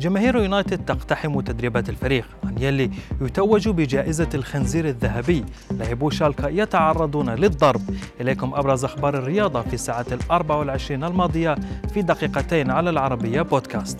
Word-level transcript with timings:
جماهير 0.00 0.36
يونايتد 0.36 0.84
تقتحم 0.84 1.40
تدريبات 1.40 1.88
الفريق. 1.88 2.24
أنيلي 2.44 2.90
يتوج 3.20 3.68
بجائزة 3.68 4.28
الخنزير 4.34 4.88
الذهبي. 4.88 5.44
لاعبو 5.70 6.10
شالكا 6.10 6.48
يتعرضون 6.48 7.30
للضرب. 7.30 7.82
إليكم 8.20 8.54
أبرز 8.54 8.84
أخبار 8.84 9.18
الرياضة 9.18 9.62
في 9.62 9.76
ساعة 9.76 10.06
الأربع 10.12 10.54
والعشرين 10.54 11.04
الماضية 11.04 11.56
في 11.94 12.02
دقيقتين 12.02 12.70
على 12.70 12.90
العربية 12.90 13.42
بودكاست. 13.42 13.98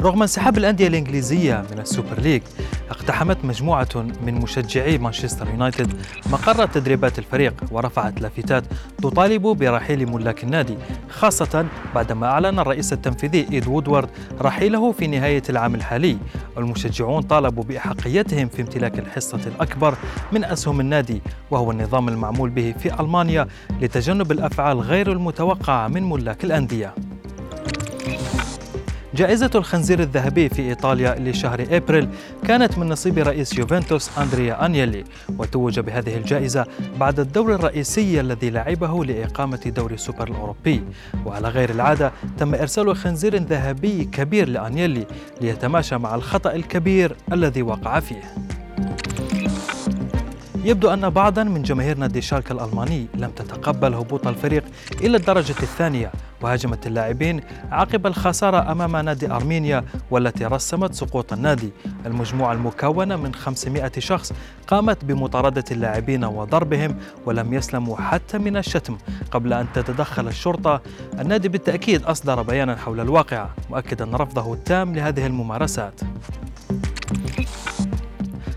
رغم 0.00 0.22
انسحاب 0.22 0.58
الأندية 0.58 0.86
الإنجليزية 0.86 1.64
من 1.72 1.78
السوبر 1.78 2.20
ليج 2.20 2.42
اقتحمت 2.90 3.44
مجموعة 3.44 3.88
من 3.96 4.34
مشجعي 4.34 4.98
مانشستر 4.98 5.48
يونايتد 5.48 5.92
مقر 6.26 6.66
تدريبات 6.66 7.18
الفريق 7.18 7.54
ورفعت 7.70 8.20
لافتات 8.20 8.64
تطالب 9.02 9.42
برحيل 9.42 10.12
ملاك 10.12 10.44
النادي 10.44 10.76
خاصة 11.08 11.66
بعدما 11.94 12.26
أعلن 12.26 12.58
الرئيس 12.58 12.92
التنفيذي 12.92 13.46
إيد 13.52 13.66
وودوارد 13.66 14.08
رحيله 14.40 14.92
في 14.92 15.06
نهاية 15.06 15.42
العام 15.50 15.74
الحالي. 15.74 16.16
المشجعون 16.58 17.22
طالبوا 17.22 17.64
بأحقيتهم 17.64 18.48
في 18.48 18.62
امتلاك 18.62 18.98
الحصة 18.98 19.40
الأكبر 19.46 19.94
من 20.32 20.44
أسهم 20.44 20.80
النادي 20.80 21.22
وهو 21.50 21.70
النظام 21.70 22.08
المعمول 22.08 22.50
به 22.50 22.74
في 22.78 23.00
ألمانيا 23.00 23.46
لتجنب 23.80 24.32
الأفعال 24.32 24.80
غير 24.80 25.12
المتوقعة 25.12 25.88
من 25.88 26.10
ملاك 26.10 26.44
الأندية. 26.44 26.94
جائزة 29.20 29.50
الخنزير 29.54 30.00
الذهبي 30.00 30.48
في 30.48 30.62
إيطاليا 30.62 31.14
لشهر 31.18 31.66
أبريل 31.70 32.08
كانت 32.44 32.78
من 32.78 32.88
نصيب 32.88 33.18
رئيس 33.18 33.58
يوفنتوس 33.58 34.18
أندريا 34.18 34.66
أنيلي 34.66 35.04
وتوج 35.38 35.80
بهذه 35.80 36.16
الجائزة 36.16 36.66
بعد 37.00 37.20
الدور 37.20 37.54
الرئيسي 37.54 38.20
الذي 38.20 38.50
لعبه 38.50 39.04
لإقامة 39.04 39.72
دوري 39.76 39.94
السوبر 39.94 40.28
الأوروبي. 40.28 40.82
وعلى 41.26 41.48
غير 41.48 41.70
العادة 41.70 42.12
تم 42.38 42.54
إرسال 42.54 42.96
خنزير 42.96 43.36
ذهبي 43.36 44.04
كبير 44.04 44.48
لأنيلي 44.48 45.06
ليتماشى 45.40 45.96
مع 45.96 46.14
الخطأ 46.14 46.54
الكبير 46.54 47.16
الذي 47.32 47.62
وقع 47.62 48.00
فيه. 48.00 48.22
يبدو 50.64 50.90
أن 50.90 51.10
بعضا 51.10 51.44
من 51.44 51.62
جماهير 51.62 51.98
نادي 51.98 52.20
شالك 52.20 52.50
الألماني 52.50 53.06
لم 53.14 53.30
تتقبل 53.30 53.94
هبوط 53.94 54.26
الفريق 54.26 54.64
إلى 55.00 55.16
الدرجة 55.16 55.54
الثانية 55.62 56.12
وهاجمت 56.42 56.86
اللاعبين 56.86 57.40
عقب 57.72 58.06
الخسارة 58.06 58.72
أمام 58.72 58.96
نادي 58.96 59.30
أرمينيا 59.30 59.84
والتي 60.10 60.46
رسمت 60.46 60.94
سقوط 60.94 61.32
النادي. 61.32 61.70
المجموعة 62.06 62.52
المكونة 62.52 63.16
من 63.16 63.34
500 63.34 63.92
شخص 63.98 64.32
قامت 64.66 65.04
بمطاردة 65.04 65.64
اللاعبين 65.70 66.24
وضربهم 66.24 66.96
ولم 67.26 67.54
يسلموا 67.54 67.96
حتى 67.96 68.38
من 68.38 68.56
الشتم. 68.56 68.98
قبل 69.30 69.52
أن 69.52 69.66
تتدخل 69.74 70.28
الشرطة 70.28 70.80
النادي 71.20 71.48
بالتأكيد 71.48 72.02
أصدر 72.02 72.42
بيانا 72.42 72.76
حول 72.76 73.00
الواقعة 73.00 73.50
مؤكدا 73.70 74.04
رفضه 74.12 74.52
التام 74.52 74.94
لهذه 74.94 75.26
الممارسات. 75.26 76.00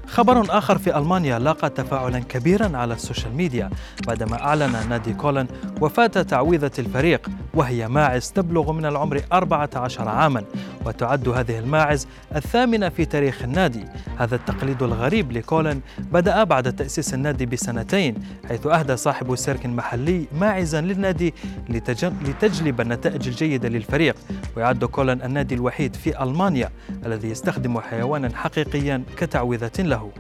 خبر 0.08 0.58
آخر 0.58 0.78
في 0.78 0.98
ألمانيا 0.98 1.40
لاقى 1.40 1.70
تفاعلا 1.70 2.20
كبيرا 2.20 2.78
على 2.78 2.94
السوشيال 2.94 3.36
ميديا 3.36 3.70
بعدما 4.08 4.44
أعلن 4.46 4.90
نادي 4.90 5.14
كولن 5.14 5.48
وفاة 5.84 6.08
تعويذة 6.08 6.72
الفريق 6.80 7.30
وهي 7.54 7.88
ماعز 7.88 8.32
تبلغ 8.32 8.72
من 8.72 8.86
العمر 8.86 9.22
14 9.34 10.10
عاما 10.10 10.44
وتعد 10.86 11.30
هذه 11.30 11.60
الماعز 11.60 12.08
الثامنة 12.36 12.90
في 12.90 13.06
تاريخ 13.06 13.44
النادي. 13.44 13.86
هذا 14.18 14.36
التقليد 14.36 14.84
الغريب 14.84 15.32
لكولن 15.32 15.82
بدأ 16.00 16.44
بعد 16.44 16.76
تأسيس 16.76 17.14
النادي 17.14 17.46
بسنتين 17.46 18.16
حيث 18.48 18.68
أهدى 18.68 18.98
صاحب 18.98 19.36
سيرك 19.36 19.66
محلي 19.66 20.28
ماعزا 20.40 20.82
للنادي 20.82 21.34
لتجلب 22.26 22.82
النتائج 22.82 23.28
الجيدة 23.28 23.70
للفريق. 23.70 24.16
ويعد 24.58 24.86
كولن 24.86 25.22
النادي 25.22 25.56
الوحيد 25.56 25.96
في 25.96 26.24
ألمانيا 26.24 26.70
الذي 27.06 27.30
يستخدم 27.30 27.80
حيوانا 27.80 28.36
حقيقيا 28.36 29.04
كتعويذة 29.18 29.72
له. 29.80 30.12